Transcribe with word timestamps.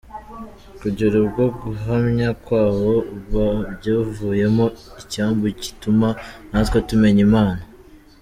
kugera 0.79 1.15
ubwo 1.23 1.43
guhamya 1.61 2.29
kwabo 2.43 2.93
byavuyemo 3.75 4.65
icyambu 5.01 5.45
gituma 5.61 6.07
natwe 6.51 6.77
tumenya 6.89 7.21
Imana,. 7.27 7.61